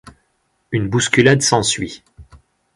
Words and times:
Une 0.71 0.89
bousculade 0.89 1.43
s'ensuit. 1.43 2.01